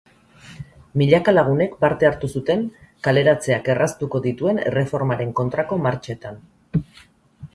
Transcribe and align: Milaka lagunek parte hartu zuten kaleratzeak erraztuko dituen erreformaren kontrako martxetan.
Milaka 0.99 1.33
lagunek 1.33 1.75
parte 1.83 2.07
hartu 2.09 2.29
zuten 2.39 2.63
kaleratzeak 3.07 3.69
erraztuko 3.73 4.23
dituen 4.25 4.61
erreformaren 4.71 5.35
kontrako 5.41 5.81
martxetan. 5.87 6.41